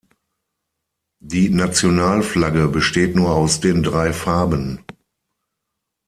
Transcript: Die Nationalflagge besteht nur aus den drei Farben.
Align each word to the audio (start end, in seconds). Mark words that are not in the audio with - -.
Die 1.21 1.49
Nationalflagge 1.49 2.67
besteht 2.69 3.15
nur 3.15 3.35
aus 3.35 3.59
den 3.59 3.83
drei 3.83 4.13
Farben. 4.13 4.83